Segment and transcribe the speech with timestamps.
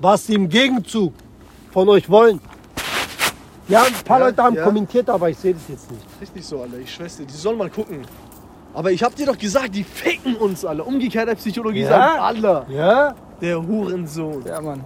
[0.00, 1.12] was sie im Gegenzug
[1.72, 2.40] von euch wollen.
[3.68, 4.64] Ja, ein paar Ja, Leute haben ja.
[4.64, 6.02] kommentiert, aber ich sehe das jetzt nicht.
[6.20, 6.78] Richtig so, Alter.
[6.78, 8.00] Ich schwöre dir, die sollen mal gucken.
[8.74, 10.82] Aber ich hab dir doch gesagt, die ficken uns alle.
[10.82, 11.88] Umgekehrte Psychologie Ja?
[11.88, 12.66] sagt Allah.
[12.68, 13.14] Ja?
[13.40, 14.44] Der Hurensohn.
[14.46, 14.84] Ja, Mann.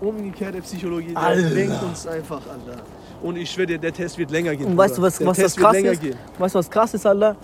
[0.00, 1.48] Umgekehrte Psychologie, der Alter.
[1.50, 2.82] lenkt uns einfach, Alter.
[3.22, 4.66] Und ich schwöre dir, der Test wird länger gehen.
[4.66, 6.00] Und weißt du, was, was das krass länger ist?
[6.02, 6.16] gehen.
[6.38, 7.34] Weißt du, was krass ist, Alter?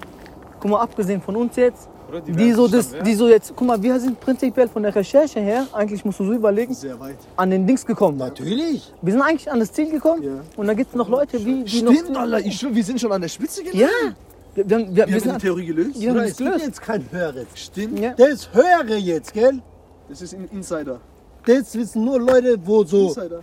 [0.61, 1.89] Guck mal, abgesehen von uns jetzt,
[2.27, 5.41] Die werden so, das, die so jetzt, guck mal, wir sind prinzipiell von der Recherche
[5.41, 7.17] her, eigentlich musst du so überlegen, Sehr weit.
[7.37, 8.19] an den Dings gekommen.
[8.19, 8.93] Natürlich.
[9.03, 10.33] Wir sind eigentlich an das Ziel gekommen Ja.
[10.57, 12.21] und da gibt es noch Leute, die, die Stimmt, noch...
[12.21, 12.41] Alter.
[12.41, 13.89] Ich schwöre, wir sind schon an der Spitze gelandet.
[13.91, 14.15] Ja,
[14.55, 15.39] wir, wir, wir, Wir wir haben die sind...
[15.41, 15.97] Theorie gelöst.
[15.97, 16.13] Ja.
[16.13, 16.67] Bruder, das es gibt gelöst.
[16.67, 17.47] jetzt kein Höheres.
[17.55, 17.99] Stimmt.
[17.99, 18.15] Ja.
[18.17, 19.61] Das Höhere jetzt, gell?
[20.09, 21.01] Das ist ein Insider.
[21.47, 23.41] Das wissen nur Leute, wo so Insider.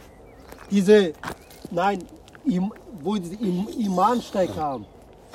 [0.70, 1.14] diese,
[1.72, 2.00] nein,
[2.46, 2.72] im,
[3.02, 4.86] wo diese im, Imansteig haben.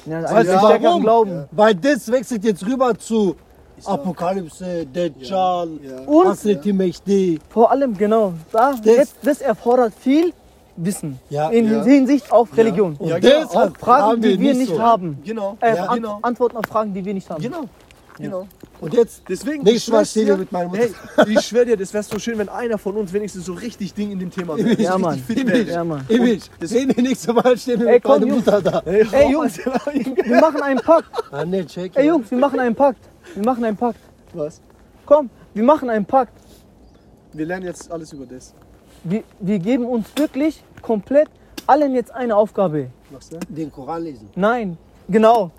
[0.06, 0.86] Ja, Weißt du warum?
[0.86, 1.44] am Glauben.
[1.50, 3.36] Weil das wechselt jetzt rüber zu.
[3.84, 5.98] Apokalypse, Dajjal, Ja.
[6.06, 7.38] Und- Hasreti Mehdi.
[7.50, 10.32] Vor allem, genau, da, jetzt, das erfordert viel
[10.76, 11.48] Wissen Ja.
[11.50, 11.82] in Ja.
[11.84, 12.96] Hinsicht auf Religion.
[12.98, 13.54] Und Ja, das genau.
[13.60, 14.80] hat- Fragen, haben die wir nicht so.
[14.80, 15.18] haben.
[15.24, 15.56] Genau.
[15.60, 16.18] Äh, Ja, An genau.
[16.22, 17.42] Antworten auf Fragen, die wir nicht haben.
[17.42, 17.64] Genau.
[18.18, 18.46] Genau.
[18.80, 20.82] Und jetzt, Deswegen, Nächstes ich Mal stehen wir mit meiner Mutter.
[21.16, 23.94] Hey, ich schwöre dir, das wäre so schön, wenn einer von uns wenigstens so richtig
[23.94, 24.80] Ding in dem Thema wäre.
[24.80, 25.22] Ja, Mann.
[25.66, 26.04] Ja, Mann.
[26.08, 28.34] Ewig, das- sehen wir nächste Mal, stehen wir Ey, mit komm, meiner.
[28.34, 28.82] Mutter da.
[28.84, 31.08] Ey, Ey, Jungs, wir machen einen Pakt.
[31.30, 31.92] Ah, ne, check.
[31.94, 33.00] Ey, Jungs, wir machen einen Pakt.
[33.34, 33.98] Wir machen einen Pakt.
[34.32, 34.60] Was?
[35.04, 36.32] Komm, wir machen einen Pakt.
[37.32, 38.54] Wir lernen jetzt alles über das.
[39.04, 41.28] Wir, wir geben uns wirklich komplett
[41.66, 42.88] allen jetzt eine Aufgabe.
[43.10, 43.38] Machst du?
[43.48, 44.28] Den Koran lesen.
[44.34, 44.78] Nein,
[45.08, 45.50] genau.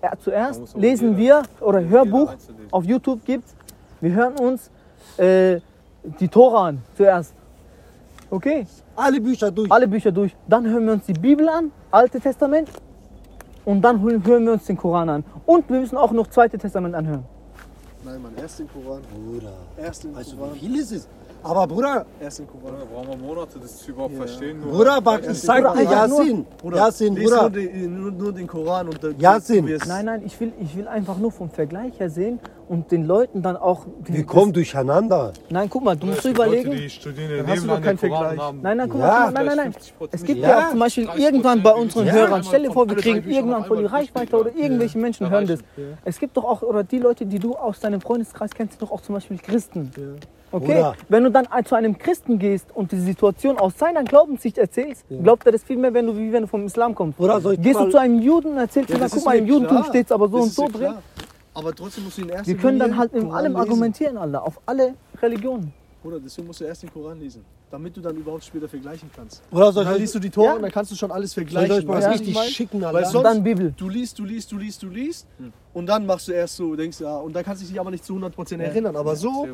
[0.00, 2.32] Da zuerst lesen wir, oder Hörbuch
[2.70, 3.54] auf YouTube gibt's,
[4.00, 4.70] wir hören uns
[5.16, 5.60] äh,
[6.20, 7.34] die Tora an zuerst.
[8.30, 9.70] Okay, Alle Bücher durch.
[9.72, 10.36] alle Bücher durch.
[10.46, 12.68] Dann hören wir uns die Bibel an, Alte Testament.
[13.64, 15.24] Und dann hören wir uns den Koran an.
[15.46, 17.24] Und wir müssen auch noch Zweite Testament anhören.
[18.04, 19.02] Nein, Mann, erst den Koran.
[19.02, 20.54] Bruder, Erst den weißt du, Koran.
[20.54, 21.08] wie viel ist es?
[21.42, 22.74] Aber Bruder, Erst den Koran.
[22.78, 24.18] Da brauchen wir Monate, das zu überhaupt Ja.
[24.20, 24.60] verstehen.
[24.60, 24.98] Nur Bruder,
[25.30, 29.18] ich sag dir, Yasin, Bruder, Yasin, Bruder, Nur den, nur, nur den Koran und dann
[29.18, 29.70] Yasin.
[29.86, 33.40] Nein, nein, ich will, ich will einfach nur vom Vergleich her sehen und den Leuten
[33.40, 33.86] dann auch.
[34.04, 35.32] wir kommen durcheinander.
[35.48, 36.68] Nein, guck mal, du musst überlegen.
[36.70, 38.38] Leute, die studieren ihr Dann hast du doch keinen den Vergleich.
[38.38, 38.60] haben.
[38.62, 39.72] Nein, nein, guck Ja, mal, nein, nein, nein.
[39.72, 40.08] vielleicht 50%.
[40.14, 40.48] Es gibt Ja.
[40.48, 42.12] ja, auch zum Beispiel 30% irgendwann bei unseren Ja.
[42.14, 45.60] Hörern, stell dir vor, wir kriegen irgendwann voll die Reichweite oder irgendwelche Menschen hören das.
[46.04, 48.90] Es gibt doch auch, oder die Leute, die du aus deinem Freundeskreis kennst, sind doch
[48.90, 49.90] auch zum Beispiel Christen.
[50.52, 50.58] Ja.
[50.58, 50.66] Okay?
[50.74, 50.94] Bruder.
[51.08, 55.44] Wenn du dann zu einem Christen gehst und die Situation aus seiner Glaubenssicht erzählst, glaubt
[55.46, 57.18] er das viel mehr, wenn du, wie wenn du vom Islam kommst.
[57.18, 59.46] Bruder, soll ich Gehst du zu einem Juden und erzählst Ja, ihm, guck mal, im
[59.46, 60.78] Judentum steht es aber so Das und so drin.
[60.80, 61.02] klar.
[61.54, 63.62] Aber trotzdem musst du in erster Wir können dann halt in Koran allem lesen.
[63.62, 65.72] argumentieren, Alter, auf alle Religionen.
[66.02, 69.48] Bruder, deswegen musst du erst den Koran lesen, damit du dann überhaupt später vergleichen kannst.
[69.50, 70.54] Bruder, soll Dann ich liest du die Tore Ja.
[70.54, 71.86] und dann kannst du schon alles soll ich vergleichen.
[71.86, 72.10] mal Ja.
[72.10, 72.50] richtig meine?
[72.50, 73.10] schicken, Weil Alter?
[73.10, 73.74] sonst- Dann Bibel.
[73.76, 75.26] Du liest, du liest, du liest, du liest
[75.74, 78.04] und dann machst du erst so, denkst ja, und dann kannst du dich aber nicht
[78.04, 78.96] zu 100% erinnern.
[78.96, 79.46] Aber so,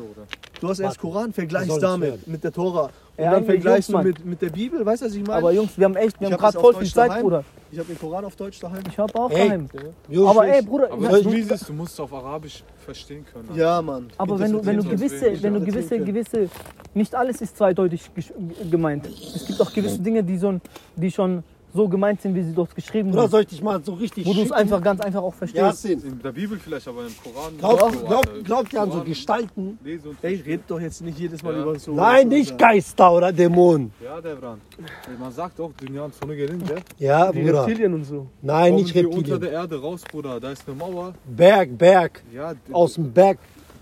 [0.61, 2.89] du hast erst Koran, vergleichst damit, mit der Tora.
[3.17, 5.37] Und Ja, dann vergleichst Jungs, du mit, mit der Bibel, weißt du, was ich meine?
[5.37, 6.93] Aber Jungs, wir haben echt, wir Ich haben hab das gerade auf voll Deutsch viel
[6.93, 7.21] Zeit, daheim.
[7.21, 7.43] Bruder.
[7.71, 8.83] ich habe den Koran auf Deutsch daheim.
[8.89, 9.47] Ich habe auch Ey.
[9.47, 9.69] daheim.
[10.09, 13.49] Jungs, Aber ey, Bruder, Aber ja, wenn du, musst es auf Arabisch verstehen können.
[13.55, 14.07] Ja, Mann.
[14.17, 16.49] aber wenn du, wenn du gewisse, wenn du gewisse, gewisse,
[16.93, 18.01] nicht alles ist zweideutig
[18.69, 19.07] gemeint.
[19.07, 20.59] Es gibt auch gewisse Dinge, die, so,
[20.97, 21.41] die schon
[21.75, 23.29] so gemeint sind, wie sie dort geschrieben sind.
[23.29, 25.61] soll ich dich mal so richtig Wo du es einfach ganz einfach auch verstehst.
[25.61, 27.57] Yasin, In der Bibel vielleicht, aber im Koran.
[27.57, 28.05] glaub, nicht.
[28.07, 29.77] glaub, glaubt ihr an so Gestalten?
[30.21, 31.61] Ey, red doch jetzt nicht jedes Mal Ja.
[31.61, 31.93] über so.
[31.93, 33.91] Nein, so- nicht Geister oder Dämonen.
[34.03, 34.61] Ja, der Brand.
[35.19, 36.75] Man sagt auch, Dünyan sonu gelince.
[36.97, 37.61] Ja, Die Bruder.
[37.67, 38.27] Reptilien und so.
[38.41, 39.41] Nein, Kommen nicht die unter Reptilien.
[39.41, 40.39] der Erde raus, Bruder.
[40.39, 41.13] Da ist eine Mauer.
[41.25, 42.23] Berg, Berg.
[42.33, 43.37] Ja, Aus dem Berg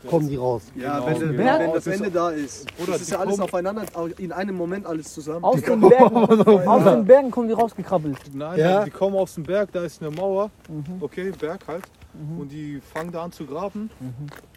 [0.09, 0.63] kommen die raus.
[0.75, 1.37] Ja, Genau, wenn, genau.
[1.37, 2.75] wenn, wenn das Ende da ist.
[2.77, 3.83] Bruder, das ist ja alles aufeinander,
[4.17, 5.43] in einem Moment alles zusammen.
[5.43, 6.15] Aus den, Bergen,
[6.67, 8.17] aus den Bergen kommen die rausgekrabbelt.
[8.33, 8.83] Nein, Ja.
[8.83, 10.49] die kommen aus dem Berg, da ist eine Mauer.
[10.99, 11.83] Okay, Berg halt.
[12.37, 13.89] Und die fangen da an zu graben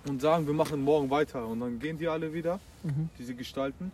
[0.07, 1.47] und sagen, wir machen morgen weiter.
[1.47, 2.61] Und dann gehen die alle wieder,
[3.19, 3.91] diese Gestalten.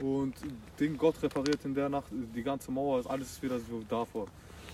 [0.00, 0.34] Und
[0.78, 4.26] den Gott repariert in der Nacht die ganze Mauer, alles ist wieder so davor.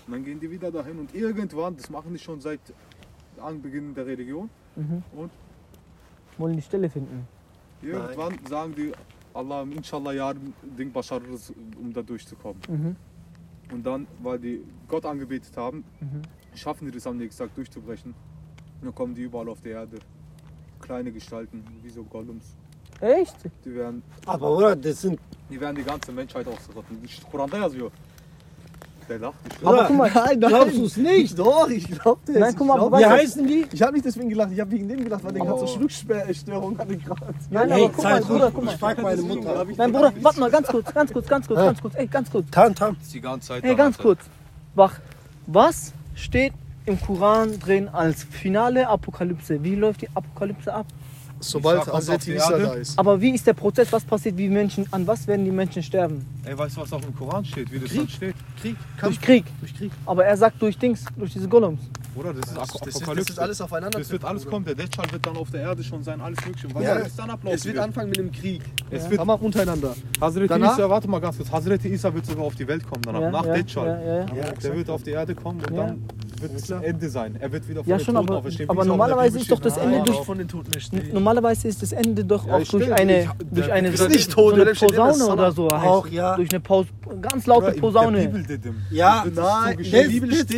[0.05, 2.59] Und dann gehen die wieder dahin und irgendwann, das machen die schon seit
[3.41, 4.49] Anbeginn der Religion.
[5.15, 5.31] Und
[6.37, 7.27] Wollen die Stelle finden.
[7.81, 8.91] irgendwann sagen die,
[9.33, 10.33] Allah, inshallah, ja,
[10.77, 12.61] Ding başarırız, um da durchzukommen.
[12.67, 12.95] Mhm.
[13.71, 15.83] Und dann, weil die Gott angebetet haben,
[16.55, 18.13] schaffen die das am nächsten Tag durchzubrechen.
[18.81, 19.97] Und dann kommen die überall auf der Erde.
[20.79, 22.55] Kleine Gestalten, wie so Gollums.
[23.01, 23.35] Echt?
[23.65, 25.19] Die werden, Aber Bruder, das sind.
[25.49, 26.99] die werden die ganze Menschheit ausrotten.
[27.01, 27.91] Die Kuranda yazıyor.
[29.09, 29.35] Der lacht.
[29.61, 30.49] Ich Aber guck mal, Nein, nein.
[30.49, 31.39] glaubst du es nicht?
[31.39, 32.35] Doch, ich glaub das.
[32.35, 33.65] Nein, guck mal, ich glaub Wie heißen die?
[33.71, 35.49] Ich habe nicht deswegen gelacht, ich habe wegen dem gelacht, weil der Oh.
[35.49, 37.21] hat so Schluckstörung hatte gerade.
[37.49, 38.77] Nein, Hey, aber guck mal, Bruder, guck ich mal.
[38.77, 39.65] frag meine Mutter.
[39.77, 42.45] Nein, Bruder, warte mal, ganz kurz, ganz kurz, ganz kurz, ganz kurz, ey, ganz kurz.
[42.51, 42.97] Tan, tan.
[43.13, 44.19] die ganze Zeit Hey, da, ganz kurz.
[44.75, 44.93] Wach.
[45.47, 46.53] Was steht
[46.85, 49.63] im Koran drin als finale Apokalypse?
[49.63, 50.85] Wie läuft die Apokalypse ab?
[51.39, 52.97] Sobald auf die Isa da ist.
[52.97, 53.91] Aber wie ist der Prozess?
[53.91, 54.37] Was passiert?
[54.37, 56.25] Wie Menschen, an was werden die Menschen sterben?
[56.45, 58.35] Ey, weißt du, was auch im Koran steht, wie das dann steht?
[58.61, 59.45] Krieg, Durch Krieg.
[59.59, 59.91] Durch Krieg.
[60.05, 61.79] Aber er sagt durch Dings, durch diese Golems.
[62.15, 62.33] Oder?
[62.33, 63.99] Das ist Das, das, ist, das ist alles aufeinander.
[63.99, 64.65] Das wird alles kommen.
[64.65, 66.73] Der Dajjal wird dann auf der Erde schon sein, alles mögliche.
[66.73, 68.61] Was Ja, dann ablaufen Es wird anfangen mit einem Krieg.
[68.89, 69.95] Es wird Aber untereinander.
[70.19, 71.51] Hazreti Danach- Isa, warte mal ganz kurz.
[71.51, 73.87] Hazreti Isa wird sogar auf die Welt kommen danach, Ja, nach ja, Dajjal.
[73.87, 74.01] ja,
[74.35, 74.51] ja, ja.
[74.51, 75.85] Der wird auf die Erde kommen und Ja.
[75.87, 76.03] dann
[76.41, 77.35] wird es Ende sein.
[77.39, 78.69] Er wird wieder von Ja, den schon, Toten aber- auferstehen.
[78.69, 80.71] aber normalerweise ist doch das Ende durch- von den Toten.
[81.13, 84.49] Normalerweise ist das Ende doch Ja, auch durch eine, ich- durch eine ist nicht so
[84.51, 85.67] eine Posaune oder so.
[85.69, 86.13] Auch, heißt.
[86.13, 86.35] ja.
[86.35, 86.85] Durch eine Paus
[87.21, 88.45] ganz laute Posaune.
[88.91, 90.57] Ja, Das Nein, das Bibel steht,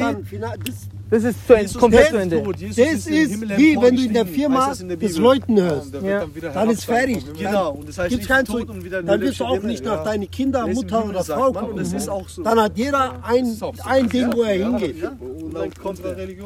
[1.09, 2.44] das, ist zu Ende, komplett zu Ende.
[2.44, 4.25] das ist wie wenn du in der.
[4.25, 5.23] Firma Heißt das in der das Bibel.
[5.23, 5.94] Läuten Ja, hörst.
[5.94, 6.19] Ja.
[6.19, 7.23] dann Dann ist fertig.
[7.38, 8.69] Genau, und das heißt Gibt's tot zurück.
[8.69, 9.95] und wieder Dann wirst du auch nicht ja.
[9.95, 11.77] nach deine Kinder, Mutter oder Frau gucken.
[11.77, 12.44] das ist auch so.
[12.44, 14.95] Dann hat jeder ein, ein Ding, wo er Ja, hingeht.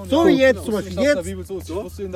[0.09, 0.99] So wie jetzt zum Beispiel.
[0.99, 1.25] Jetzt,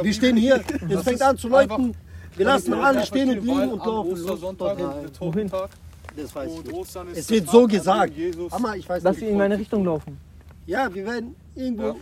[0.04, 1.94] wir stehen hier, jetzt fängt an zu läuten.
[2.36, 4.16] Wir lassen alle stehen und liegen und laufen.
[6.16, 7.18] Das weiß ich nicht.
[7.18, 8.14] Es wird so gesagt.
[8.52, 9.26] Hammer, ich weiß Lass nicht.
[9.26, 10.18] sie in meine Richtung laufen.
[10.68, 11.96] Ja, wir werden irgendwo Ja.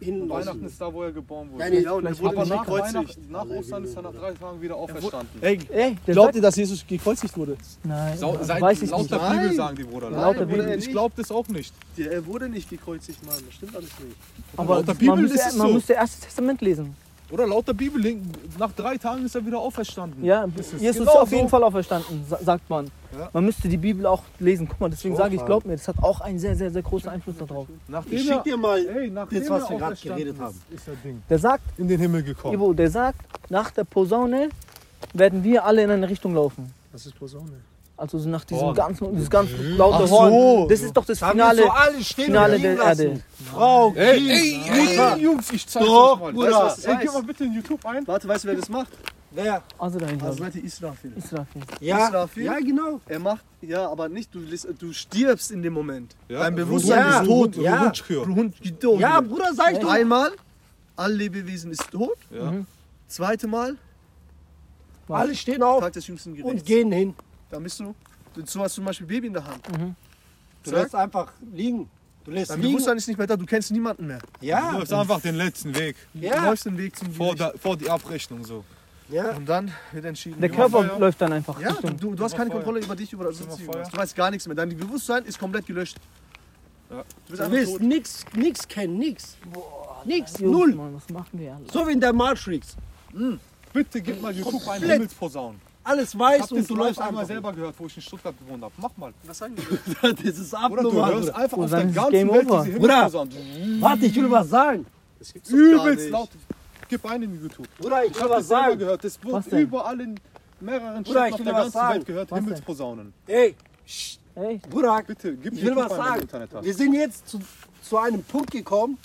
[0.00, 0.28] hin.
[0.28, 1.80] Weihnachten ist da, wo er geboren wurde.
[1.80, 2.94] Ja, und er Vielleicht wurde Aber nach, gekreuzigt.
[2.94, 5.28] Weihnachten, nach Ostern ist er nach drei Tagen wieder auferstanden.
[5.40, 7.56] Ey, Ey, glaubt ihr, dass Jesus gekreuzigt wurde?
[7.84, 9.12] Nein, Sau- seit, weiß ich laut nicht.
[9.12, 9.40] der Nein.
[9.40, 10.10] Bibel sagen die Bruder.
[10.10, 10.68] Laut der Bibel.
[10.78, 11.72] Ich glaube das auch nicht.
[11.96, 13.36] Der- Er wurde nicht gekreuzigt, Mann.
[13.46, 14.16] Das stimmt alles nicht.
[14.56, 15.72] Aber laut der man, Bibel müsste, ist es man so.
[15.74, 16.96] müsste erst das Testament lesen.
[17.30, 18.20] Oder laut der Bibel,
[18.58, 20.22] nach drei Tagen ist er wieder auferstanden.
[20.24, 21.36] Ja, ist Jesus genau ist auf so.
[21.36, 22.90] jeden Fall auferstanden, sa- sagt man.
[23.18, 23.30] Ja.
[23.32, 24.66] Man müsste die Bibel auch lesen.
[24.68, 27.08] Guck mal, deswegen sage ich, glaub mir, das hat auch einen sehr, sehr, sehr großen
[27.10, 27.66] Einfluss darauf.
[27.88, 30.60] Nachdem Ich schick dir mal Ey, das, was wir gerade geredet haben.
[30.70, 32.54] Ist, ist der Ding Der sagt, in den Himmel gekommen.
[32.54, 33.20] Ivo, der sagt,
[33.50, 34.48] nach der Posaune
[35.12, 36.72] werden wir alle in eine Richtung laufen.
[36.92, 37.52] Das ist Posaune.
[37.96, 38.74] Also so nach diesem Horn.
[38.74, 40.18] ganzen, dieses ganz laute Ach so.
[40.20, 40.68] Horn.
[40.68, 41.62] Das ist doch das Finale.
[41.62, 43.00] so Finale der lassen.
[43.02, 43.20] Erde.
[43.52, 45.14] Frau, Ey, Kind, ey, Mutter.
[45.14, 46.32] ey, Jungs, ich zeig's euch mal.
[46.32, 46.46] Bruder.
[46.50, 47.14] Weißt du, was das Ey, gib heißt?
[47.14, 48.06] mal bitte in YouTube ein.
[48.08, 48.88] Warte, weißt du, wer das macht?
[49.34, 49.62] Wer?
[49.78, 51.12] Also dahin, Also glaube Seite Israfil.
[51.16, 51.24] ich.
[51.24, 51.62] Israfil.
[51.80, 52.44] Ja, Israfil?
[52.44, 53.00] ja, genau.
[53.06, 54.40] Er macht, ja, aber nicht, du,
[54.78, 56.14] du stirbst in dem Moment.
[56.28, 57.56] Ja, Dein Bewusstsein Ja, ist tot.
[57.56, 57.92] ja.
[58.98, 59.90] Ja, Bruder, sag ich doch.
[59.90, 60.30] Einmal,
[60.96, 62.16] alle Lebewesen ist tot.
[62.30, 62.52] Ja.
[62.52, 62.66] Mhm.
[63.08, 63.76] Zweite Mal,
[65.08, 65.84] Alle stehen auf
[66.42, 67.14] und gehen hin.
[67.50, 67.94] Da bist du,
[68.34, 69.66] du so hast du zum Beispiel Baby in der Hand.
[70.62, 70.82] Du Zack.
[70.82, 71.90] lässt einfach liegen.
[72.24, 72.72] Du lässt Dein liegen.
[72.72, 74.20] Bewusstsein ist nicht mehr da, du kennst niemanden mehr.
[74.40, 75.96] Du Ja, läufst einfach den letzten Weg.
[76.14, 78.64] Du ja, läufst den Weg zum Vor, der, vor die Abrechnung so.
[79.08, 79.30] Ja.
[79.32, 80.40] Und dann wird entschieden.
[80.40, 80.98] Der Körper Feuer.
[80.98, 81.60] läuft dann einfach.
[81.60, 81.96] Ja, Richtung.
[81.98, 82.56] du, du hast keine Feuer.
[82.62, 83.38] Kontrolle über dich, über das.
[83.38, 83.46] Du
[83.96, 84.56] weißt gar nichts mehr.
[84.56, 85.96] Dein Bewusstsein ist komplett gelöscht.
[86.90, 87.02] Ja.
[87.28, 87.82] Du Du willst tot.
[88.34, 89.36] nix, kennen, nix.
[90.04, 90.74] Nix, null.
[90.74, 91.64] Mann, was machen wir alle?
[91.72, 92.76] So wie in der Matrix.
[93.72, 94.90] Bitte gib mal YouTube ein Komplett.
[94.92, 95.60] Himmelsposaunen.
[95.86, 98.72] Alles weiß hab und du läufst einmal selber gehört, wo ich in Stuttgart gewohnt habe.
[98.78, 99.12] Mach mal.
[99.24, 99.62] Was sagen die?
[100.24, 101.14] das ist Oder du abnormal.
[101.14, 102.64] hörst einfach Und auf dann der ganzen Game Welt over.
[102.64, 102.94] diese Bruder.
[102.94, 103.80] Himmelsposaunen.
[103.82, 104.86] Warte, ich will was sagen.
[105.50, 106.28] Übelst laut.
[106.94, 107.66] Gib einen in YouTube.
[107.76, 108.78] Bruder, ich Ich will habe was sagen.
[108.78, 109.02] gehört.
[109.02, 109.60] Das Was wird denn?
[109.62, 110.14] überall in
[110.60, 111.94] mehreren Bruder, Städten ich auf der was ganzen.
[111.96, 112.30] Welt gehört.
[112.30, 112.44] Was denn?
[112.44, 113.12] Himmelsposaunen.
[113.26, 116.48] Ey, Psst, Ey, Bruder, Bitte, gib ich will was ein, sagen.
[116.64, 117.40] Wir sind jetzt zu,
[117.82, 118.96] zu einem Punkt gekommen,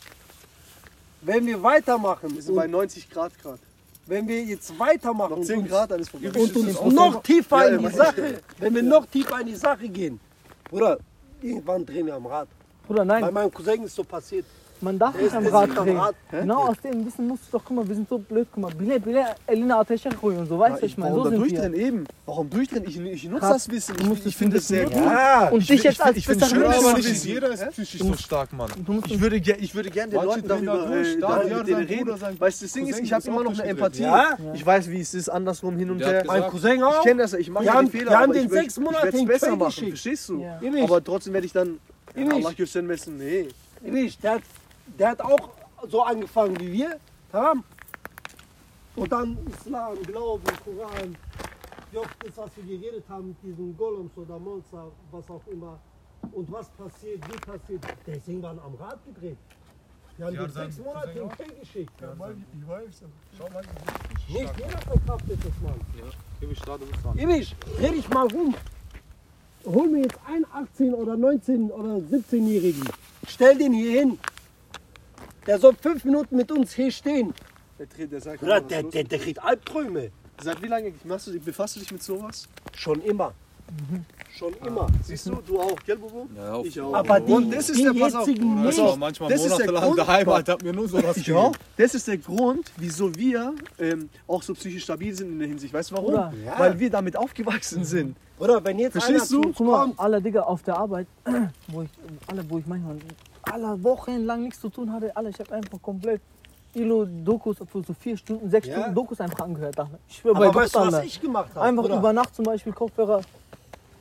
[1.21, 3.59] wenn wir weitermachen, Wir sind bei und 90 Grad Grad.
[4.05, 6.27] wenn wir jetzt weitermachen Noch und 10 uns, Grad, dann ist vorbei.
[6.29, 7.89] und uns noch tiefer in die.
[7.89, 10.19] Sache, wenn wir noch tiefer in die Sache gehen,
[10.69, 10.99] Bruder,
[11.41, 12.47] irgendwann drehen wir am Rad.
[12.85, 14.45] Bruder, Bei nein, meinem Cousin ist so passiert.
[14.81, 15.99] Man darf nicht am Rad drehen.
[16.31, 18.71] Genau aus dem Wissen musst du doch, guck mal, wir sind so blöd, guck mal,
[18.73, 21.73] bile, bile, eline ateşe koyun, so weißt du, ich meine, Warum so da sind durchdrehen
[21.73, 21.79] wir.
[21.87, 22.03] eben?
[22.25, 22.83] Warum durchdrehen?
[22.87, 23.95] Ich, ich nutze das Wissen.
[23.99, 24.95] Ich, es ich finde das sehr gut.
[24.95, 28.01] Ja, Und dich jetzt als ich find's besser schön, aber man nicht jeder ist psychisch
[28.01, 28.69] so stark, Mann.
[29.07, 32.09] Ich würde, ich würde gerne den Leuten darüber, reden.
[32.39, 33.63] Weißt du, das Ding ist, ich habe immer noch eine.
[33.63, 34.07] Empathie.
[34.53, 36.23] Ich weiß, wie es ist, andersrum hin und her.
[36.25, 36.97] mein Cousin auch.
[36.99, 39.07] Ich kenne das, ich mache haben- Fehler, wir haben aber den ich, sechs ich Monate
[39.09, 39.89] es in besser machen, geschickt.
[39.89, 40.45] verstehst du?
[40.83, 41.79] Aber trotzdem werde ich dann.
[42.15, 43.47] Allah göstermessen, nee.
[43.85, 44.41] Ewig, der, hat-
[44.97, 45.49] der hat auch
[45.87, 46.99] so angefangen wie wir.
[47.31, 47.63] Tamam.
[48.95, 51.15] Und dann Islam, Glauben, Koran.
[51.91, 55.79] Ja, das, was wir geredet haben mit diesen Golems oder Monster, was auch immer.
[56.33, 57.83] Und was passiert, wie passiert.
[58.05, 59.37] Der ist irgendwann am Rad gedreht.
[60.17, 61.29] Wir haben Ja, den sechs Monate in.
[61.29, 61.91] Krieg geschickt.
[61.97, 63.03] ich weiß.
[63.37, 63.63] Schau mal,
[64.27, 65.79] Nicht jeder verkraftet das, Mann.
[66.41, 67.17] Gib ich gerade was dran.
[67.17, 68.53] Ewig, dreh dich mal rum.
[69.65, 72.83] Hol mir jetzt einen 18 oder 19 oder 17-Jährigen.
[73.27, 74.19] Stell den hier hin.
[75.49, 77.33] Der soll fünf Minuten mit uns hier stehen.
[77.79, 80.11] Der, dreht, der sagt, Bruder, der, der, der kriegt Albträume.
[80.43, 82.47] Seit wie lange machst du, befasst du dich mit sowas?
[82.75, 83.33] Schon immer.
[84.37, 84.85] Schon immer.
[85.03, 86.27] Siehst du, du auch, gell, Bobo?
[86.37, 86.93] Ja, auf- Ich auch.
[86.93, 89.83] Aber die, Und das ist die der, pass auf, war manchmal Das ist der monatelang
[89.85, 91.55] Grund- daheim, Alter, hat mir nur sowas auch.
[91.77, 95.73] Das ist der Grund, wieso wir ähm, auch so psychisch stabil sind in der Hinsicht.
[95.73, 96.13] Weißt du warum?
[96.13, 96.31] Ja.
[96.59, 98.15] Weil wir damit aufgewachsen sind.
[98.37, 99.51] Oder wenn jetzt Verstehst einer du?
[99.51, 99.99] Guck mal, kommt.
[99.99, 101.07] alle Digga auf der Arbeit,
[101.69, 101.89] wo ich,
[102.27, 102.97] alle, wo ich manchmal,
[103.43, 106.21] alle Wochen lang nichts zu tun hatte, alle, ich habe einfach komplett
[106.73, 108.75] Ilo-Dokus für so vier Stunden, sechs Ja.
[108.75, 109.75] Stunden Dokus einfach angehört.
[110.07, 111.61] Ich schwöre bei Aber Gott, weißt du, was ich gemacht habe?
[111.61, 111.97] Einfach Bruder?
[111.97, 113.21] über Nacht zum Beispiel Kopfhörer,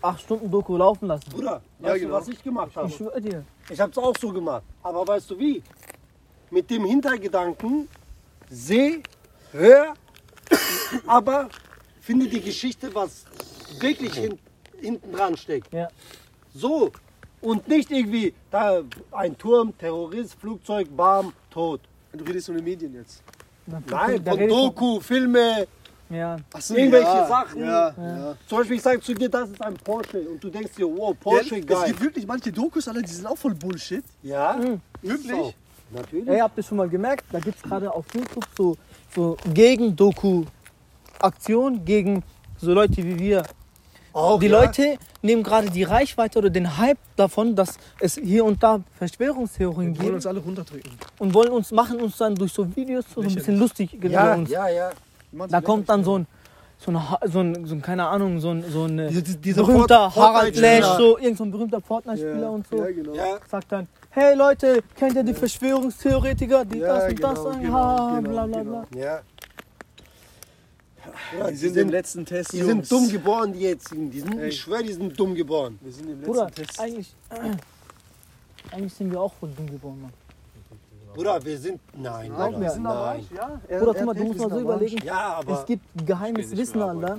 [0.03, 1.31] acht Stunden Doku laufen lassen.
[1.31, 2.15] Bruder, Ja, weißt genau.
[2.15, 2.89] du, was ich gemacht habe?
[2.89, 3.45] Ich schwöre dir.
[3.71, 4.63] Ich habe es auch so gemacht.
[4.83, 5.63] Aber weißt du wie?
[6.51, 7.89] Mit dem Hintergedanken,
[8.51, 9.03] seh,
[9.53, 9.95] hör,
[11.07, 11.49] aber
[12.01, 13.25] finde die Geschichte, was
[13.81, 14.39] wirklich hin,
[14.81, 15.73] hinten dran steckt.
[15.73, 15.89] Ja.
[16.55, 16.91] So.
[17.41, 18.81] Und nicht irgendwie, da
[19.13, 21.81] ein Turm, Terrorist, Flugzeug, bam, tot.
[22.13, 23.23] Du redest von den Medien jetzt.
[23.67, 25.67] Nein, da von Doku, Filme,
[26.11, 26.37] Ja.
[26.55, 27.61] Ach so, Irgendwelche ja, Sachen.
[27.61, 28.35] Ja, ja.
[28.47, 30.21] Zum Beispiel, ich sage zu dir, das ist ein Porsche.
[30.21, 31.85] Und du denkst dir, wow, Porsche, Ja, es geil.
[31.89, 34.03] gibt wirklich manche Dokus, Alter, die sind auch voll Bullshit.
[34.23, 34.81] Ja, Mhm.
[35.03, 35.31] wirklich?
[35.31, 35.53] So.
[35.91, 36.27] Natürlich.
[36.29, 38.75] Ey, habt ihr schon mal gemerkt, da gibt es gerade auf YouTube so,
[39.15, 42.23] so Gegen-Doku-Aktionen gegen
[42.59, 43.43] so Leute wie wir.
[44.19, 44.61] Auch, Die ja.
[44.61, 49.93] Leute nehmen gerade die Reichweite oder den Hype davon, dass es hier und da Verschwörungstheorien
[49.95, 50.93] Die wollen gibt uns alle runterdrücken.
[51.19, 54.35] und wollen uns machen uns dann durch so Videos so ein bisschen lustig über Ja,
[54.35, 54.51] uns.
[54.51, 54.91] ja, ja.
[55.49, 56.27] Da kommt dann so ein
[56.81, 57.01] so ein,
[57.33, 60.27] so ein, so ein keine Ahnung, so ein, so ein äh, Diese- diese berühmter Fort-
[60.35, 60.57] Harald.
[60.57, 62.77] Lash, so irgend so berühmter Fortnite-Spieler und so.
[62.79, 63.15] Ja, genau.
[63.15, 67.63] Ja, Sagt dann, hey Leute, kennt ihr die Verschwörungstheoretiker, die das und das genau, sagen?
[67.63, 68.85] genau, ha, genau, bla bla genau.
[68.93, 69.01] bla.
[69.01, 69.21] ja.
[71.39, 72.53] Ja, Die sind im letzten Test.
[72.53, 72.89] die sind Jungs.
[72.89, 74.11] dumm geboren, die jetzigen.
[74.11, 74.49] Die sind, Ey.
[74.49, 75.79] ich schwöre, die sind dumm geboren.
[75.83, 76.81] Wir sind im letzten Bruder, Test.
[76.81, 77.15] eigentlich,
[78.73, 80.13] eigentlich sind wir auch voll dumm geboren, Mann.
[81.15, 81.81] Bruder, wir sind.
[81.97, 82.71] Nein, Glaub Bruder, mir.
[82.71, 83.27] sind aber nein.
[83.35, 84.99] Ja, er, Bruder, er guck mal, du musst mal wir so sind überlegen.
[85.05, 85.61] Ja, aber.
[85.61, 87.17] Es gibt geheimes Wissen, Alter.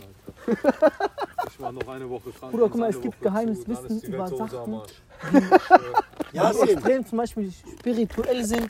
[1.51, 2.51] Ich war noch eine Woche krank.
[2.51, 4.81] Bruder, guck mal, es gibt Woche geheimes Wissen über Sachen.
[6.31, 8.69] Ja, die extrem zum Beispiel spirituell sind,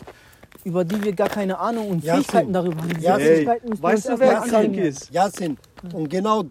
[0.63, 2.89] über die wir gar keine Ahnung und Ja, Fähigkeiten darüber haben.
[2.91, 3.01] Sim.
[3.01, 5.09] Fähigkeiten müssen Weißt uns du, wer krank ist?
[5.11, 5.57] Jasin.
[5.93, 6.43] Und genau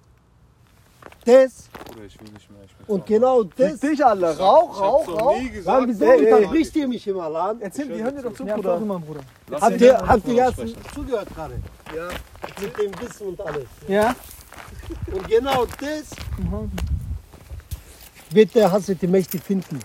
[1.25, 2.59] das Bruder, ich will nicht mehr.
[2.87, 3.81] Und genau das.
[3.81, 4.39] Dich, Alter.
[4.39, 5.53] Rauch, rauch, rauch.
[5.53, 5.89] gesagt.
[5.89, 7.61] wieso unterbrichst ihr mich immer, Lan?
[7.61, 8.77] Erzähl, die hören dir doch zu, Bruder.
[8.79, 9.21] immer, Bruder.
[9.61, 10.77] Habt ihr, Mann habt ihr sprechen.
[10.95, 11.55] zugehört gerade?
[11.95, 12.09] Ja.
[12.63, 13.67] Mit dem Wissen und alles.
[13.89, 14.15] Ja?
[15.13, 16.71] Und genau das Mhm.
[18.31, 19.81] wird der Hass die Mächte finden.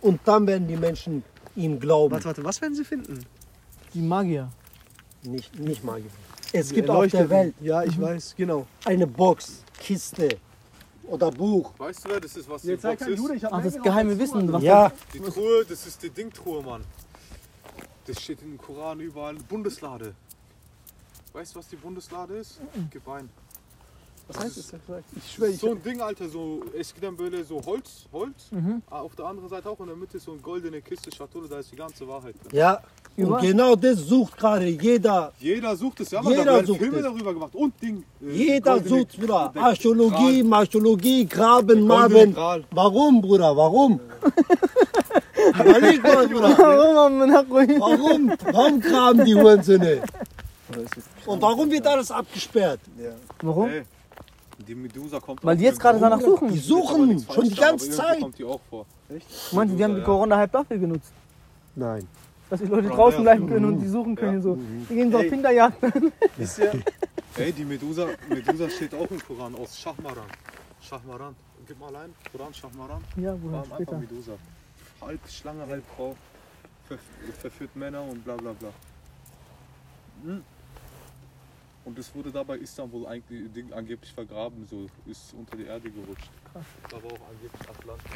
[0.00, 1.22] Und dann werden die Menschen
[1.56, 2.12] ihm glauben.
[2.12, 3.26] Warte, warte, was werden sie finden?
[3.98, 4.48] Die Magier.
[5.24, 6.00] Nicht, nicht mal.
[6.52, 7.28] Es gibt auf der.
[7.28, 8.64] Welt Ja, ich weiß, genau.
[8.84, 10.38] eine Box, Kiste
[11.02, 11.72] oder Buch.
[11.78, 13.18] Weißt du, wer das ist, was die Jetzt sei Box kein ist?
[13.18, 16.62] Jude, ich hab Ach, das geheime Wissen, was Ja, Die Truhe, das ist die Dingtruhe,
[16.62, 16.84] Mann.
[18.06, 19.34] Das steht im Koran überall.
[19.34, 20.14] Bundeslade.
[21.32, 22.60] Weißt du, was die Bundeslade ist?
[22.92, 23.28] Gib ein.
[24.28, 24.74] Was heißt das?
[25.16, 28.52] Ich schwöre, ist ich so ein Ding, Alter, so Eskidamböle, so Holz, Holz.
[28.52, 28.82] Mhm.
[28.90, 31.58] Ah, Auf der anderen Seite auch in der Mitte so eine goldene Kiste, Schatulle, da
[31.58, 32.56] ist die ganze Wahrheit drin.
[32.56, 32.80] ja.
[33.18, 35.32] Und genau das sucht gerade jeder.
[35.40, 37.02] Jeder sucht es, ja, man, Jeder da werden sucht Filme es.
[37.04, 38.04] darüber gemacht und Ding.
[38.22, 39.52] äh, Jeder goldene- sucht, Bruder.
[39.54, 41.88] der Archäologie, Archäologie, Graben.
[42.34, 42.64] Gral.
[42.70, 43.56] Warum, Bruder?
[43.56, 43.98] Warum?
[45.60, 46.58] Überleg mal, Bruder.
[46.58, 47.20] Warum.
[47.80, 48.32] Warum?
[48.52, 50.02] Warum graben die Hurensöhne?
[51.26, 52.80] Und warum wird alles abgesperrt?
[53.02, 53.10] Ja.
[53.42, 53.68] Warum?
[53.68, 53.82] Ey,
[54.66, 56.52] die Medusa kommt Weil die jetzt gerade danach Die suchen.
[56.54, 58.20] Jetzt suchen schon die ganze Zeit.
[58.20, 58.84] kommt die auch vor.
[59.52, 60.02] Meinst du, die haben die.
[60.02, 61.12] Corona-Hype dafür genutzt?
[61.74, 62.06] Nein.
[62.50, 64.40] Dass die Leute draußen bleiben können und die suchen können.
[64.40, 64.58] So.
[64.88, 65.30] Die gehen so auf Ey.
[65.30, 65.76] Hinterjagd.
[66.38, 66.72] Ist ja,
[67.36, 70.26] Ey, die Medusa, Medusa steht auch im Koran aus Schachmaran.
[70.80, 71.36] Schachmaran.
[71.66, 72.14] Gib mal ein.
[72.32, 73.04] Koran, Schachmaran.
[73.16, 73.98] Ja, Bruder, Bam, einfach später.
[73.98, 74.32] Medusa.
[75.00, 76.16] Halb Schlange, halb Frau.
[76.88, 76.98] Ver
[77.38, 78.70] verführt Männer und bla bla bla.
[80.24, 80.42] Hm.
[81.84, 86.30] Und es wurde dabei Istanbul eigentlich Ding, angeblich vergraben, so ist unter die Erde gerutscht.
[86.90, 88.12] Da war auch angeblich Atlantis.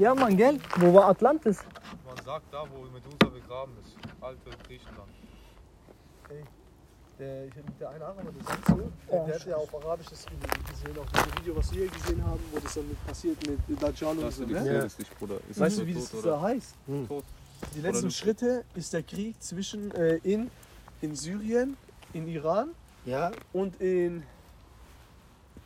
[0.00, 0.58] Ja, Mann, gell?
[0.76, 1.58] Wo war Atlantis?
[2.06, 3.94] Man sagt da, wo Medusa begraben ist.
[4.22, 5.10] Alte Griechenland.
[7.18, 10.24] der, ich, der eine Araber, der sagt so, der, der hat ja auf Arabisch das
[10.24, 13.82] gesehen, auch das Video, was wir hier gesehen haben, wo das dann mit passiert mit
[13.82, 14.44] Dajjal und Das so.
[14.44, 14.72] ist Ne?
[14.74, 14.80] Ja.
[14.80, 15.36] das nicht, Bruder.
[15.50, 16.30] Ist Weißt du, wie tot, das oder?
[16.30, 16.74] da heißt?
[17.08, 17.24] Tot.
[17.74, 18.10] Die letzten?
[18.10, 20.50] Schritte ist der Krieg zwischen äh, in,
[21.02, 21.76] in Syrien,
[22.14, 22.70] in Iran
[23.04, 24.22] Ja, und in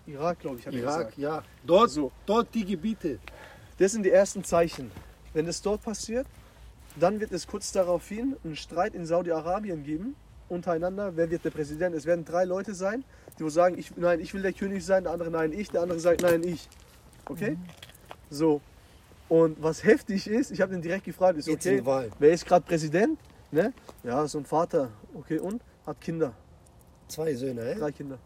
[0.08, 0.74] Irak, glaube ich, Irak,
[1.14, 1.18] gesagt.
[1.18, 1.42] ja.
[1.64, 3.20] Dort, So, dort die Gebiete.
[3.78, 4.90] Das sind die ersten Zeichen.
[5.32, 6.26] Wenn es dort passiert,
[6.98, 10.14] dann wird es kurz daraufhin einen Streit in Saudi-Arabien geben
[10.48, 11.16] untereinander.
[11.16, 11.94] Wer wird der Präsident?
[11.94, 13.04] Es werden drei Leute sein,
[13.38, 15.98] die sagen, ich, nein, ich will der König sein, der andere nein, ich, der andere
[15.98, 16.68] sagt nein, ich.
[17.28, 17.56] Okay?
[18.30, 18.60] So.
[19.28, 21.82] Und was heftig ist, ich habe den direkt gefragt, ist okay,
[22.18, 23.18] wer ist gerade Präsident?
[23.50, 23.72] Ne?
[24.02, 24.90] Ja, so ein Vater.
[25.14, 25.62] Okay, und?
[25.86, 26.34] Hat Kinder.
[27.08, 27.74] Zwei Söhne?
[27.74, 28.18] Drei Kinder.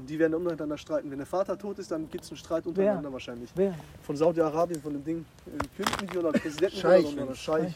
[0.00, 1.10] Und die werden untereinander streiten.
[1.10, 3.50] Wenn der Vater tot ist, dann gibt es einen Streit untereinander wahrscheinlich.
[3.54, 3.74] Wer?
[4.02, 5.26] Von Saudi-Arabien, von dem Ding.
[5.46, 7.04] äh, König oder Präsidenten Scheich.
[7.18, 7.74] oder, Scheich.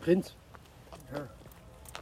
[0.00, 0.32] Prinz.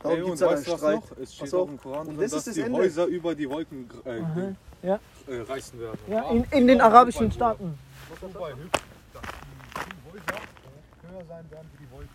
[0.02, 0.94] Darum Ey, gibt's und dann weißt einen Streit.
[0.96, 1.18] noch?
[1.22, 2.78] Es steht auch im Koran Und das dass ist das die Ende.
[2.78, 4.86] Häuser über die Wolken äh.
[4.86, 5.00] Ja.
[5.26, 5.98] äh, reißen werden.
[6.08, 7.78] Ja, Ah, in, in den arabischen Dubai, Staaten.
[8.20, 8.82] Dubai hüpft,
[9.14, 10.40] dass die Häuser
[11.10, 12.10] höher sein werden wie die Wolken.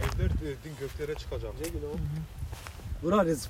[0.00, 1.52] Evler e, din göklere çıkacak.
[3.00, 3.48] Bruder, das,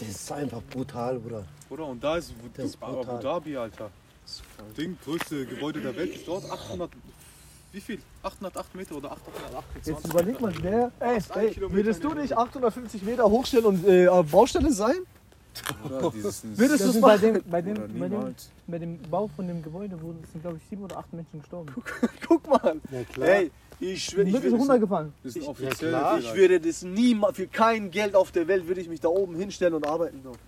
[0.00, 1.44] das ist einfach brutal, Bruder.
[1.68, 1.86] Oder?
[1.86, 3.02] Und da ist Das ist Abu.
[3.18, 3.90] Dhabi, Alter.
[4.76, 6.48] Ding, größte Gebäude der Welt ist dort.
[6.50, 6.90] 800.
[7.72, 8.00] Wie viel?
[8.22, 10.90] 808 Meter oder 828 Jetzt überleg mal, der.
[11.00, 14.96] Ey, ey, würdest du nicht 850 Meter hochstellen und äh, auf Baustelle sein?
[15.84, 16.10] Oder?
[16.10, 17.34] Dieses Würdest Das du es bei machen?
[17.34, 18.34] dem, bei, dem, Oder bei, dem,
[18.66, 21.72] bei dem Bau von dem Gebäude wurden, sind, glaube ich, sieben oder acht Menschen gestorben.
[22.26, 22.80] Guck mal.
[22.90, 23.28] Ja, klar.
[23.28, 25.12] Ey, ich schwöre, ich, würde- runtergefallen.
[25.22, 26.18] Das sind Ich- offizielle klar.
[26.18, 29.34] ich würde das niemals, für kein Geld auf der Welt würde ich mich da oben
[29.34, 30.20] hinstellen und arbeiten.
[30.22, 30.38] dort.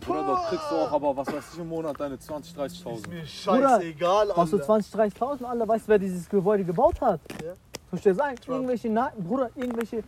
[0.00, 2.96] Bruder, dort kriegst du auch aber, was weiß ich, im Monat deine 20.000, 30.000.
[2.96, 3.22] Ist mir
[3.54, 4.66] Bruder, scheißegal, Hast du Alter.
[4.66, 7.20] 20, 30.000, Alter, weißt du, wer dieses Gebäude gebaut hat?
[7.42, 7.52] Ja.
[7.90, 8.52] Verstehst du?
[8.52, 10.02] Irgendwelche, Na Bruder, irgendwelche äh,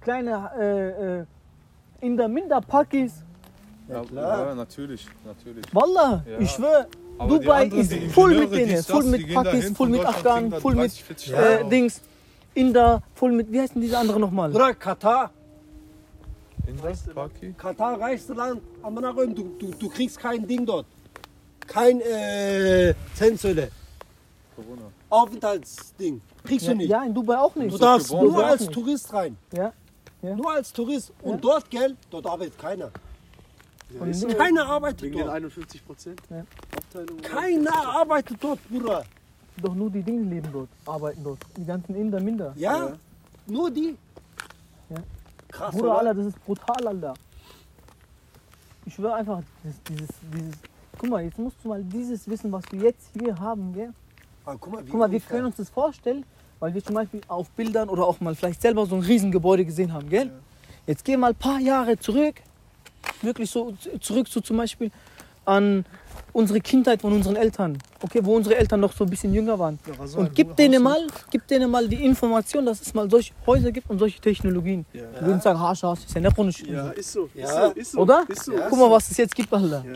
[0.00, 1.24] kleine äh, äh,
[2.00, 3.24] in der Minderpakis.
[3.88, 4.48] Ja, klar.
[4.48, 5.64] ja, natürlich, natürlich.
[5.72, 6.38] Wallah, Ja.
[6.40, 6.86] ich schwöre,
[7.18, 10.52] Dubai anderen, ist voll mit denen, voll mit gehen dahin, Pakis, von voll mit Afghanen,
[10.60, 11.68] voll mit 30, 40 äh.
[11.68, 12.00] Dings,
[12.54, 14.50] Inder, voll mit, wie heißen diese andere nochmal?
[14.50, 15.30] Bruder, Katar,
[16.66, 17.54] In das Paki?
[17.56, 19.24] Katar, reichste Land, aber nach du,
[19.58, 20.86] du, du kriegst kein Ding dort.
[21.66, 23.70] Kein äh, Zensäule.
[24.56, 24.82] Corona.
[25.08, 26.20] Aufenthaltsding.
[26.44, 26.88] Kriegst Ja, du nicht.
[26.90, 27.72] ja, in Dubai auch nicht.
[27.72, 28.66] Du darfst nur als.
[28.68, 29.36] Tourist rein.
[29.52, 29.72] Ja.
[30.22, 30.34] Ja.
[30.34, 31.12] Nur als Tourist.
[31.22, 31.36] Und Ja.
[31.40, 32.90] dort, gell, dort arbeitet keiner.
[34.00, 34.28] Und ist so.
[34.28, 35.36] in- Keiner arbeitet Wegen den dort.
[35.36, 36.20] 51 Prozent.
[36.30, 36.44] Ja.
[37.22, 39.04] Keiner arbeitet dort, Bruder.
[39.62, 41.38] Doch nur die Dinge leben dort, arbeiten dort.
[41.56, 42.52] Die ganzen Inder, Minder.
[42.56, 42.88] Ja?
[42.88, 42.92] Ja.
[43.46, 43.96] Nur die?
[44.90, 44.96] Ja.
[45.48, 45.98] Krass, Bruder, oder?
[45.98, 47.14] Alter, das ist brutal, Alter.
[48.84, 50.54] Ich schwöre einfach, das, dieses, dieses.
[50.98, 53.92] Guck mal, jetzt musst du mal dieses Wissen, was wir jetzt hier haben, gell?
[54.44, 55.36] Ah, guck mal, wie Guck mal, wir ungefähr.
[55.36, 56.24] können uns das vorstellen,
[56.60, 59.92] weil wir zum Beispiel auf Bildern oder auch mal vielleicht selber so ein Riesengebäude gesehen
[59.92, 60.30] haben, gell?
[60.86, 62.36] Jetzt geh mal ein paar Jahre zurück,
[63.22, 64.90] wirklich so zurück so zum Beispiel
[65.44, 65.84] an
[66.32, 69.78] unsere Kindheit von unseren Eltern, okay, wo unsere Eltern noch so ein bisschen jünger waren.
[69.86, 73.32] Ja, was Und gib denen mal, gib denen mal die Information, dass es mal solche
[73.46, 74.84] Häuser gibt und solche Technologien.
[74.92, 75.02] Ja.
[75.18, 77.30] Die würden sagen, Hasch, Hasch, ist ja nicht Ja, ist so.
[77.34, 77.44] Ja.
[77.44, 77.98] Ist so, ist so.
[78.00, 78.24] Oder?
[78.28, 78.52] Ist so.
[78.68, 79.84] Guck mal, was es jetzt gibt, Alter.
[79.86, 79.92] Ja.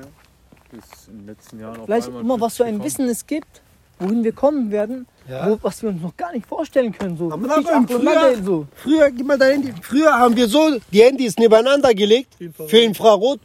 [0.79, 2.85] Ist in den letzten Jahren Vielleicht, guck mal, was für ein gekommen.
[2.87, 3.63] Wissen es gibt,
[3.99, 5.49] wohin wir kommen werden, Ja.
[5.49, 7.17] wo, was wir uns noch gar nicht vorstellen können.
[7.17, 7.31] So.
[7.31, 8.67] Aber Nadel, früher- so.
[8.75, 9.73] Früher, gib mal dein Handy.
[9.83, 12.71] Früher haben wir so die Handys nebeneinander gelegt Infrarot.
[12.71, 13.41] für Infrarot.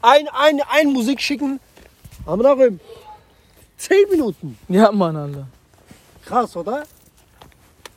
[0.00, 1.60] Ein, ein, ein Musik schicken.
[2.26, 2.78] Haben wir noch
[3.76, 4.58] zehn Minuten.
[4.68, 5.46] Ja, Mann, Alter.
[6.24, 6.84] Krass, oder?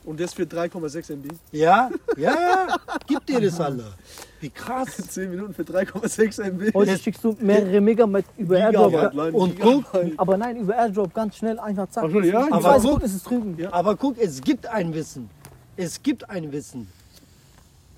[0.06, 1.26] Und das für 3,6 MB.
[1.52, 2.76] Ja, ja, ja.
[3.06, 3.92] Gib dir das, Alter.
[4.40, 4.96] Wie krass.
[5.10, 6.74] 10 Minuten für 3,6 MB.
[6.74, 8.90] Heute schickst du mehrere Megabyte über Airdrop.
[8.92, 9.84] Gigabyte, Und guck.
[10.16, 12.04] Aber nein, über Airdrop ganz schnell, einfach zack.
[12.08, 13.56] Ach ja, aber zwei guck- ist es drüben.
[13.58, 13.72] Ja.
[13.72, 15.28] aber guck, es gibt ein Wissen.
[15.76, 16.88] Es gibt ein Wissen.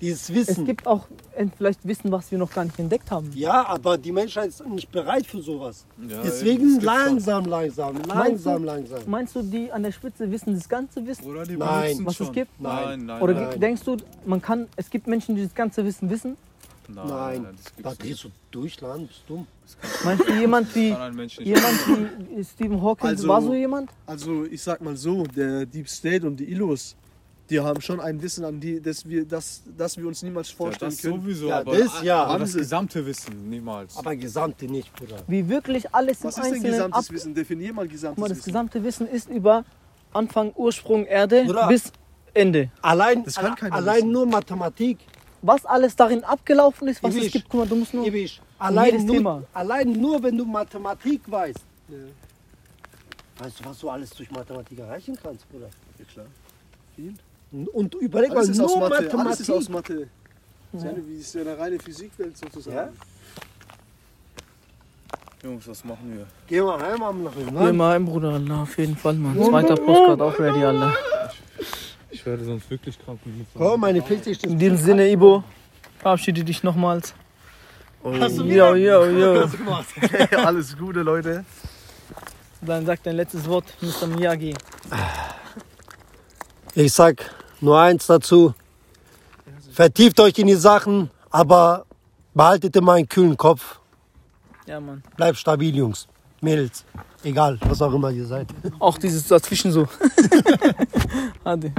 [0.01, 0.65] Dieses Es Wissen.
[0.65, 3.29] gibt auch äh, vielleicht Wissen, was wir noch gar nicht entdeckt haben.
[3.35, 5.85] ja, aber die Menschheit ist nicht bereit für sowas.
[6.07, 8.07] Ja, Deswegen es langsam, langsam, Meinst
[8.45, 8.99] langsam, du- langsam.
[9.07, 11.25] Meinst du, die an der Spitze wissen das ganze Wissen?
[11.25, 11.97] Oder die Nein.
[12.05, 12.33] Was es schon.
[12.33, 12.61] gibt?
[12.61, 13.49] Nein, nein, Oder nein.
[13.49, 13.59] nein.
[13.59, 16.37] denkst du, man kann, es gibt Menschen, die das ganze Wissen wissen?
[16.87, 19.45] Nein, Nein, nein, das da drehst du durch, Land, bist dumm.
[20.03, 20.87] Meinst du jemand wie,
[21.43, 21.77] jemand
[22.33, 23.91] wie Stephen Hawking, Also- war so jemand?
[24.07, 26.95] Also ich sag mal so, der Deep State und die Illos,
[27.49, 30.55] die haben schon ein Wissen, an die, das wir, das, das wir uns niemals Ja,
[30.55, 31.21] vorstellen das können.
[31.21, 32.23] sowieso, Ja, aber, das ja.
[32.23, 33.97] aber das gesamte Wissen niemals.
[33.97, 35.17] Aber Gesamte nicht, Bruder.
[35.27, 36.87] Wie wirklich alles Was im ist denn Einzelnen ab...
[36.87, 37.33] gesamtes Wissen?
[37.35, 38.45] Definier mal Guck gesamtes mal, das Wissen.
[38.51, 39.65] gesamte Wissen ist über
[40.13, 41.67] Anfang, Ursprung, Erde Bruder.
[41.67, 41.91] bis
[42.33, 42.69] Ende.
[42.81, 44.11] Allein, Das kann keiner allein wissen.
[44.11, 44.99] nur Mathematik.
[45.41, 47.31] Was alles darin abgelaufen ist, was es Ibisch.
[47.31, 48.05] gibt, guck mal, du musst nur...
[48.05, 48.41] Ewig.
[48.59, 49.43] Allein jedes nur, Thema.
[49.53, 51.59] allein nur, wenn du Mathematik weißt.
[51.87, 51.95] Ja.
[53.45, 55.69] Weißt du, was du alles durch Mathematik erreichen kannst, Bruder?
[55.97, 56.25] Ja, klar.
[56.95, 57.13] Viel.
[57.51, 59.03] Und überleg mal, ist aus nur Mathe.
[59.05, 59.25] Mathematik.
[59.25, 60.07] Alles ist aus Mathe.
[60.71, 60.91] Das ist Ja.
[60.93, 62.75] eine, wie ist eine reine Physikwelt sozusagen.
[62.75, 62.89] Ja?
[65.43, 66.27] Jungs, was machen wir?
[66.47, 69.41] Geh mal heim, am nach Geh mal ein, Bruder, Allah, auf jeden Fall, Mann.
[69.41, 70.93] Zweiter Postcard, auch ready, Allah.
[72.11, 74.51] Ich werde sonst wirklich krank mit Oh, meine Playstation.
[74.51, 75.43] In diesem Sinne, Ibo,
[75.99, 77.13] verabschiede dich nochmals.
[78.03, 79.47] Hast du Yo, wieder yo, yo.
[79.57, 79.87] gemacht?
[80.35, 81.45] Alles Gute, Leute.
[82.61, 84.07] Dann sag dein letztes Wort, Mr.
[84.07, 84.53] Miyagi.
[86.75, 87.23] Ich sag
[87.61, 88.53] nur eins dazu.
[89.71, 91.85] Vertieft euch in die Sachen, aber
[92.33, 93.79] behaltet immer einen kühlen Kopf.
[94.65, 95.03] Ja, Mann.
[95.15, 96.07] Bleibt stabil, Jungs.
[96.41, 96.85] Mädels.
[97.23, 98.47] Egal, was auch immer ihr seid.
[98.79, 99.87] Auch dieses dazwischen so.
[101.43, 101.73] Ade.